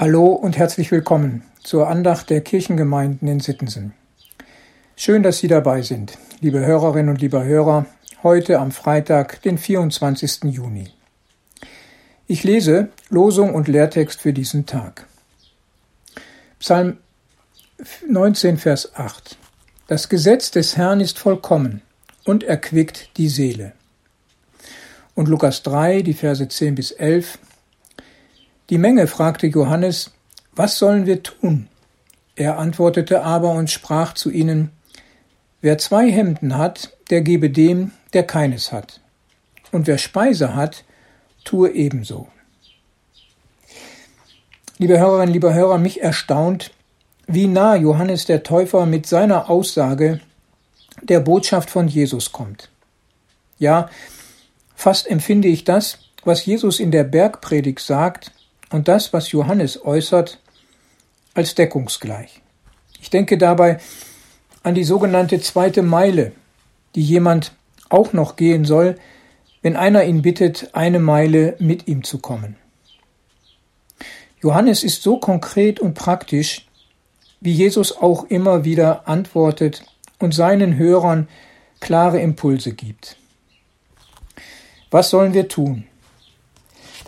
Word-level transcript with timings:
Hallo 0.00 0.28
und 0.28 0.56
herzlich 0.56 0.90
willkommen 0.92 1.42
zur 1.62 1.88
Andacht 1.88 2.30
der 2.30 2.40
Kirchengemeinden 2.40 3.28
in 3.28 3.38
Sittensen. 3.38 3.92
Schön, 4.96 5.22
dass 5.22 5.40
Sie 5.40 5.46
dabei 5.46 5.82
sind, 5.82 6.16
liebe 6.40 6.64
Hörerinnen 6.64 7.10
und 7.10 7.20
liebe 7.20 7.44
Hörer, 7.44 7.84
heute 8.22 8.60
am 8.60 8.70
Freitag, 8.70 9.42
den 9.42 9.58
24. 9.58 10.44
Juni. 10.44 10.88
Ich 12.26 12.44
lese 12.44 12.88
Losung 13.10 13.54
und 13.54 13.68
Lehrtext 13.68 14.22
für 14.22 14.32
diesen 14.32 14.64
Tag. 14.64 15.06
Psalm 16.60 16.96
19, 18.08 18.56
Vers 18.56 18.94
8. 18.94 19.36
Das 19.86 20.08
Gesetz 20.08 20.50
des 20.50 20.78
Herrn 20.78 21.00
ist 21.00 21.18
vollkommen 21.18 21.82
und 22.24 22.42
erquickt 22.42 23.18
die 23.18 23.28
Seele. 23.28 23.72
Und 25.14 25.28
Lukas 25.28 25.62
3, 25.62 26.00
die 26.00 26.14
Verse 26.14 26.48
10 26.48 26.74
bis 26.74 26.90
11. 26.90 27.38
Die 28.70 28.78
Menge 28.78 29.08
fragte 29.08 29.48
Johannes, 29.48 30.12
was 30.54 30.78
sollen 30.78 31.04
wir 31.04 31.24
tun? 31.24 31.66
Er 32.36 32.56
antwortete 32.56 33.24
aber 33.24 33.50
und 33.50 33.68
sprach 33.68 34.14
zu 34.14 34.30
ihnen, 34.30 34.70
Wer 35.60 35.76
zwei 35.76 36.10
Hemden 36.10 36.56
hat, 36.56 36.96
der 37.10 37.20
gebe 37.20 37.50
dem, 37.50 37.90
der 38.12 38.22
keines 38.22 38.70
hat. 38.70 39.00
Und 39.72 39.88
wer 39.88 39.98
Speise 39.98 40.54
hat, 40.54 40.84
tue 41.44 41.70
ebenso. 41.70 42.28
Liebe 44.78 44.98
Hörerinnen, 44.98 45.32
lieber 45.34 45.52
Hörer, 45.52 45.76
mich 45.76 46.00
erstaunt, 46.00 46.70
wie 47.26 47.48
nah 47.48 47.74
Johannes 47.74 48.24
der 48.24 48.44
Täufer 48.44 48.86
mit 48.86 49.04
seiner 49.04 49.50
Aussage 49.50 50.20
der 51.02 51.20
Botschaft 51.20 51.70
von 51.70 51.88
Jesus 51.88 52.32
kommt. 52.32 52.70
Ja, 53.58 53.90
fast 54.76 55.10
empfinde 55.10 55.48
ich 55.48 55.64
das, 55.64 55.98
was 56.24 56.46
Jesus 56.46 56.80
in 56.80 56.90
der 56.90 57.04
Bergpredigt 57.04 57.80
sagt, 57.80 58.32
und 58.70 58.88
das, 58.88 59.12
was 59.12 59.32
Johannes 59.32 59.84
äußert, 59.84 60.38
als 61.34 61.54
deckungsgleich. 61.54 62.40
Ich 63.00 63.10
denke 63.10 63.38
dabei 63.38 63.78
an 64.62 64.74
die 64.74 64.84
sogenannte 64.84 65.40
zweite 65.40 65.82
Meile, 65.82 66.32
die 66.94 67.02
jemand 67.02 67.52
auch 67.88 68.12
noch 68.12 68.36
gehen 68.36 68.64
soll, 68.64 68.96
wenn 69.62 69.76
einer 69.76 70.04
ihn 70.04 70.22
bittet, 70.22 70.70
eine 70.72 70.98
Meile 70.98 71.56
mit 71.58 71.88
ihm 71.88 72.04
zu 72.04 72.18
kommen. 72.18 72.56
Johannes 74.42 74.84
ist 74.84 75.02
so 75.02 75.18
konkret 75.18 75.80
und 75.80 75.94
praktisch, 75.94 76.66
wie 77.40 77.52
Jesus 77.52 77.96
auch 77.96 78.24
immer 78.24 78.64
wieder 78.64 79.06
antwortet 79.08 79.84
und 80.18 80.34
seinen 80.34 80.76
Hörern 80.76 81.28
klare 81.80 82.20
Impulse 82.20 82.72
gibt. 82.72 83.16
Was 84.90 85.10
sollen 85.10 85.34
wir 85.34 85.48
tun? 85.48 85.86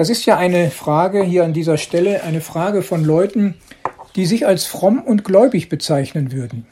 Das 0.00 0.08
ist 0.08 0.24
ja 0.24 0.38
eine 0.38 0.70
Frage 0.70 1.22
hier 1.22 1.44
an 1.44 1.52
dieser 1.52 1.76
Stelle, 1.76 2.22
eine 2.22 2.40
Frage 2.40 2.80
von 2.80 3.04
Leuten, 3.04 3.56
die 4.16 4.24
sich 4.24 4.46
als 4.46 4.64
fromm 4.64 5.02
und 5.02 5.24
gläubig 5.24 5.68
bezeichnen 5.68 6.32
würden. 6.32 6.66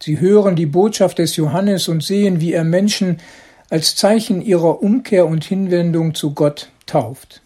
Sie 0.00 0.20
hören 0.20 0.54
die 0.54 0.66
Botschaft 0.66 1.18
des 1.18 1.34
Johannes 1.34 1.88
und 1.88 2.04
sehen, 2.04 2.40
wie 2.40 2.52
er 2.52 2.62
Menschen 2.62 3.18
als 3.70 3.96
Zeichen 3.96 4.40
ihrer 4.40 4.84
Umkehr 4.84 5.26
und 5.26 5.42
Hinwendung 5.42 6.14
zu 6.14 6.32
Gott 6.32 6.70
tauft. 6.86 7.42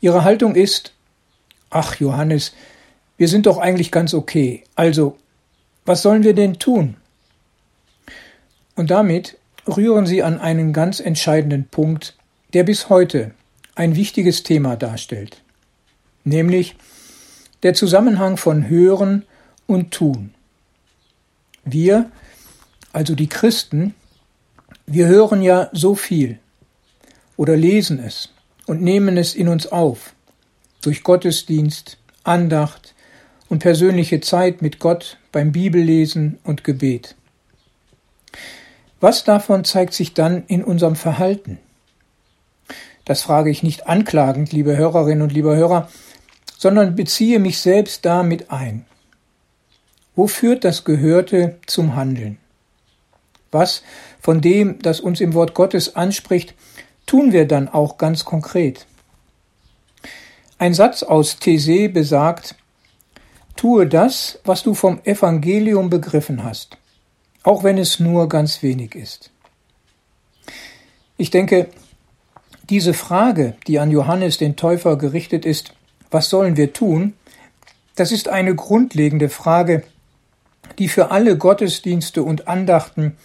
Ihre 0.00 0.24
Haltung 0.24 0.54
ist, 0.54 0.94
ach 1.68 1.96
Johannes, 1.96 2.54
wir 3.18 3.28
sind 3.28 3.44
doch 3.44 3.58
eigentlich 3.58 3.90
ganz 3.90 4.14
okay, 4.14 4.64
also 4.76 5.18
was 5.84 6.00
sollen 6.00 6.22
wir 6.22 6.32
denn 6.32 6.58
tun? 6.58 6.96
Und 8.76 8.90
damit 8.90 9.36
rühren 9.66 10.06
sie 10.06 10.22
an 10.22 10.40
einen 10.40 10.72
ganz 10.72 11.00
entscheidenden 11.00 11.68
Punkt, 11.68 12.16
der 12.54 12.62
bis 12.62 12.88
heute 12.88 13.32
ein 13.78 13.94
wichtiges 13.94 14.42
Thema 14.42 14.74
darstellt, 14.74 15.40
nämlich 16.24 16.74
der 17.62 17.74
Zusammenhang 17.74 18.36
von 18.36 18.68
Hören 18.68 19.24
und 19.68 19.92
Tun. 19.92 20.34
Wir, 21.64 22.10
also 22.92 23.14
die 23.14 23.28
Christen, 23.28 23.94
wir 24.86 25.06
hören 25.06 25.42
ja 25.42 25.70
so 25.72 25.94
viel 25.94 26.40
oder 27.36 27.56
lesen 27.56 28.00
es 28.00 28.30
und 28.66 28.82
nehmen 28.82 29.16
es 29.16 29.36
in 29.36 29.46
uns 29.46 29.68
auf, 29.68 30.12
durch 30.82 31.04
Gottesdienst, 31.04 31.98
Andacht 32.24 32.96
und 33.48 33.60
persönliche 33.60 34.20
Zeit 34.20 34.60
mit 34.60 34.80
Gott 34.80 35.18
beim 35.30 35.52
Bibellesen 35.52 36.40
und 36.42 36.64
Gebet. 36.64 37.14
Was 38.98 39.22
davon 39.22 39.64
zeigt 39.64 39.94
sich 39.94 40.14
dann 40.14 40.46
in 40.48 40.64
unserem 40.64 40.96
Verhalten? 40.96 41.58
Das 43.08 43.22
frage 43.22 43.48
ich 43.48 43.62
nicht 43.62 43.86
anklagend, 43.86 44.52
liebe 44.52 44.76
Hörerinnen 44.76 45.22
und 45.22 45.32
liebe 45.32 45.56
Hörer, 45.56 45.88
sondern 46.58 46.94
beziehe 46.94 47.38
mich 47.38 47.58
selbst 47.58 48.04
damit 48.04 48.50
ein. 48.50 48.84
Wo 50.14 50.26
führt 50.26 50.62
das 50.62 50.84
Gehörte 50.84 51.56
zum 51.64 51.96
Handeln? 51.96 52.36
Was 53.50 53.82
von 54.20 54.42
dem, 54.42 54.78
das 54.80 55.00
uns 55.00 55.22
im 55.22 55.32
Wort 55.32 55.54
Gottes 55.54 55.96
anspricht, 55.96 56.54
tun 57.06 57.32
wir 57.32 57.48
dann 57.48 57.70
auch 57.70 57.96
ganz 57.96 58.26
konkret? 58.26 58.86
Ein 60.58 60.74
Satz 60.74 61.02
aus 61.02 61.38
These 61.38 61.88
besagt, 61.88 62.56
tue 63.56 63.86
das, 63.86 64.38
was 64.44 64.62
du 64.62 64.74
vom 64.74 65.00
Evangelium 65.04 65.88
begriffen 65.88 66.44
hast, 66.44 66.76
auch 67.42 67.64
wenn 67.64 67.78
es 67.78 68.00
nur 68.00 68.28
ganz 68.28 68.62
wenig 68.62 68.94
ist. 68.94 69.30
Ich 71.16 71.30
denke, 71.30 71.70
diese 72.70 72.94
Frage, 72.94 73.54
die 73.66 73.78
an 73.78 73.90
Johannes 73.90 74.38
den 74.38 74.56
Täufer 74.56 74.96
gerichtet 74.96 75.44
ist, 75.44 75.72
was 76.10 76.28
sollen 76.28 76.56
wir 76.56 76.72
tun, 76.72 77.14
das 77.96 78.12
ist 78.12 78.28
eine 78.28 78.54
grundlegende 78.54 79.28
Frage, 79.28 79.82
die 80.78 80.88
für 80.88 81.10
alle 81.10 81.36
Gottesdienste 81.36 82.22
und 82.22 82.46
Andachten 82.46 83.16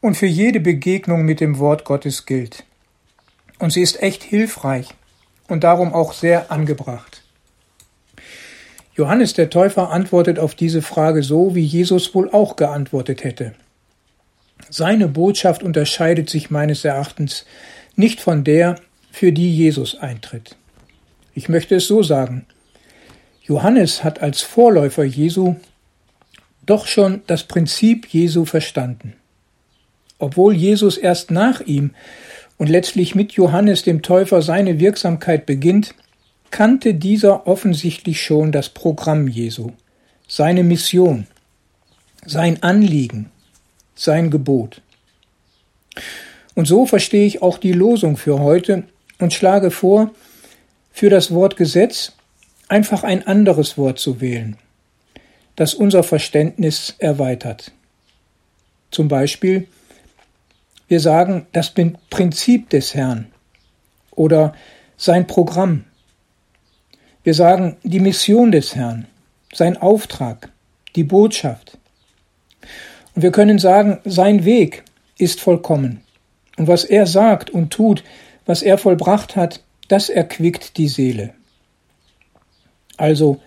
und 0.00 0.16
für 0.16 0.26
jede 0.26 0.60
Begegnung 0.60 1.24
mit 1.24 1.40
dem 1.40 1.58
Wort 1.58 1.84
Gottes 1.84 2.26
gilt. 2.26 2.64
Und 3.58 3.72
sie 3.72 3.82
ist 3.82 4.02
echt 4.02 4.22
hilfreich 4.22 4.88
und 5.48 5.64
darum 5.64 5.92
auch 5.92 6.12
sehr 6.12 6.50
angebracht. 6.50 7.22
Johannes 8.94 9.34
der 9.34 9.50
Täufer 9.50 9.90
antwortet 9.90 10.38
auf 10.38 10.54
diese 10.54 10.82
Frage 10.82 11.22
so, 11.22 11.54
wie 11.54 11.64
Jesus 11.64 12.14
wohl 12.14 12.30
auch 12.30 12.56
geantwortet 12.56 13.22
hätte. 13.22 13.54
Seine 14.70 15.06
Botschaft 15.06 15.62
unterscheidet 15.62 16.28
sich 16.28 16.50
meines 16.50 16.84
Erachtens 16.84 17.46
nicht 17.98 18.20
von 18.20 18.44
der, 18.44 18.76
für 19.10 19.32
die 19.32 19.54
Jesus 19.54 19.98
eintritt. 19.98 20.56
Ich 21.34 21.48
möchte 21.48 21.76
es 21.76 21.86
so 21.86 22.02
sagen. 22.02 22.46
Johannes 23.42 24.04
hat 24.04 24.22
als 24.22 24.42
Vorläufer 24.42 25.04
Jesu 25.04 25.56
doch 26.64 26.86
schon 26.86 27.22
das 27.26 27.44
Prinzip 27.44 28.06
Jesu 28.06 28.44
verstanden. 28.44 29.14
Obwohl 30.18 30.54
Jesus 30.54 30.98
erst 30.98 31.30
nach 31.30 31.60
ihm 31.60 31.92
und 32.56 32.68
letztlich 32.68 33.14
mit 33.14 33.32
Johannes 33.32 33.82
dem 33.82 34.02
Täufer 34.02 34.42
seine 34.42 34.78
Wirksamkeit 34.78 35.46
beginnt, 35.46 35.94
kannte 36.50 36.94
dieser 36.94 37.46
offensichtlich 37.46 38.22
schon 38.22 38.52
das 38.52 38.68
Programm 38.68 39.28
Jesu, 39.28 39.72
seine 40.26 40.62
Mission, 40.62 41.26
sein 42.26 42.62
Anliegen, 42.62 43.30
sein 43.94 44.30
Gebot. 44.30 44.82
Und 46.58 46.66
so 46.66 46.86
verstehe 46.86 47.24
ich 47.24 47.40
auch 47.40 47.56
die 47.56 47.70
Losung 47.70 48.16
für 48.16 48.40
heute 48.40 48.82
und 49.20 49.32
schlage 49.32 49.70
vor, 49.70 50.10
für 50.90 51.08
das 51.08 51.32
Wort 51.32 51.56
Gesetz 51.56 52.14
einfach 52.66 53.04
ein 53.04 53.24
anderes 53.24 53.78
Wort 53.78 54.00
zu 54.00 54.20
wählen, 54.20 54.56
das 55.54 55.72
unser 55.72 56.02
Verständnis 56.02 56.96
erweitert. 56.98 57.70
Zum 58.90 59.06
Beispiel, 59.06 59.68
wir 60.88 60.98
sagen 60.98 61.46
das 61.52 61.72
Prinzip 62.10 62.70
des 62.70 62.92
Herrn 62.92 63.28
oder 64.10 64.52
sein 64.96 65.28
Programm. 65.28 65.84
Wir 67.22 67.34
sagen 67.34 67.76
die 67.84 68.00
Mission 68.00 68.50
des 68.50 68.74
Herrn, 68.74 69.06
sein 69.54 69.76
Auftrag, 69.76 70.50
die 70.96 71.04
Botschaft. 71.04 71.78
Und 73.14 73.22
wir 73.22 73.30
können 73.30 73.60
sagen, 73.60 74.00
sein 74.04 74.44
Weg 74.44 74.82
ist 75.18 75.40
vollkommen. 75.40 76.02
Und 76.58 76.66
was 76.66 76.84
er 76.84 77.06
sagt 77.06 77.48
und 77.48 77.70
tut, 77.70 78.04
was 78.44 78.62
er 78.62 78.76
vollbracht 78.76 79.36
hat, 79.36 79.62
das 79.88 80.10
erquickt 80.10 80.76
die 80.76 80.88
Seele. 80.88 81.32
Also 82.96 83.40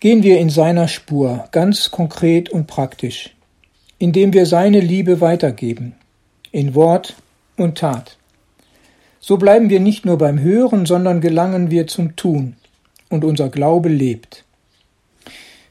gehen 0.00 0.22
wir 0.22 0.38
in 0.38 0.50
seiner 0.50 0.88
Spur, 0.88 1.48
ganz 1.52 1.90
konkret 1.90 2.48
und 2.48 2.66
praktisch, 2.66 3.36
indem 3.98 4.32
wir 4.32 4.46
seine 4.46 4.80
Liebe 4.80 5.20
weitergeben, 5.20 5.94
in 6.50 6.74
Wort 6.74 7.14
und 7.56 7.78
Tat. 7.78 8.16
So 9.20 9.36
bleiben 9.36 9.70
wir 9.70 9.80
nicht 9.80 10.04
nur 10.04 10.18
beim 10.18 10.40
Hören, 10.40 10.86
sondern 10.86 11.20
gelangen 11.20 11.70
wir 11.70 11.86
zum 11.86 12.16
Tun, 12.16 12.56
und 13.10 13.24
unser 13.24 13.48
Glaube 13.48 13.88
lebt. 13.88 14.44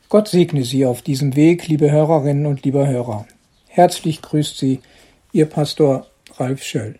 Gott 0.10 0.28
segne 0.28 0.64
Sie 0.64 0.86
auf 0.86 1.02
diesem 1.02 1.36
Weg, 1.36 1.68
liebe 1.68 1.92
Hörerinnen 1.92 2.46
und 2.46 2.64
lieber 2.64 2.88
Hörer. 2.88 3.26
Herzlich 3.68 4.22
grüßt 4.22 4.58
Sie 4.58 4.80
Ihr 5.32 5.48
Pastor 5.48 6.06
Ralf 6.40 6.64
Schöll. 6.64 7.00